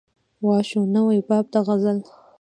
وا 0.45 0.57
شو 0.69 0.81
نوی 0.95 1.19
باب 1.27 1.45
د 1.53 1.55
غزل 1.67 1.97